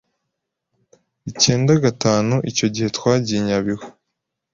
[1.29, 3.87] icyenda gatanu icyo gihe twagiye i Nyabihu